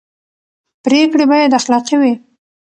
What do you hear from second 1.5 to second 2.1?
اخلاقي